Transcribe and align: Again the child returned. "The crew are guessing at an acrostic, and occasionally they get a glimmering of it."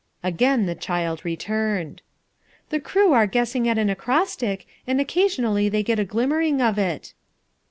Again 0.23 0.65
the 0.65 0.73
child 0.73 1.23
returned. 1.23 2.01
"The 2.69 2.79
crew 2.79 3.13
are 3.13 3.27
guessing 3.27 3.67
at 3.69 3.77
an 3.77 3.87
acrostic, 3.87 4.65
and 4.87 4.99
occasionally 4.99 5.69
they 5.69 5.83
get 5.83 5.99
a 5.99 6.05
glimmering 6.05 6.59
of 6.59 6.79
it." 6.79 7.13